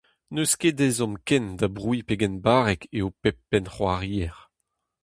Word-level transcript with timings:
N'eus 0.33 0.53
ket 0.59 0.79
ezhomm 0.87 1.13
ken 1.27 1.45
da 1.59 1.67
brouiñ 1.75 2.05
pegen 2.07 2.35
barrek 2.45 2.81
eo 2.97 3.07
pep 3.21 3.37
pennc'hoarier. 3.49 4.35